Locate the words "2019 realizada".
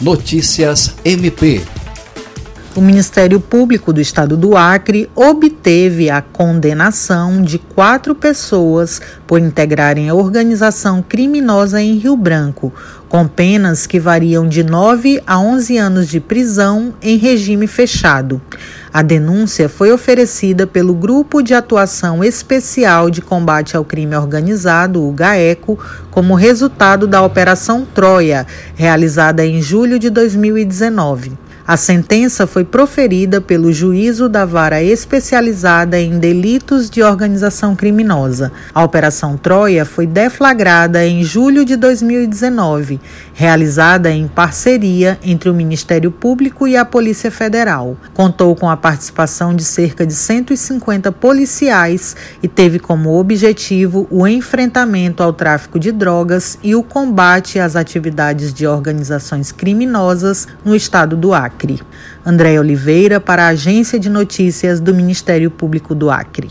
41.76-44.10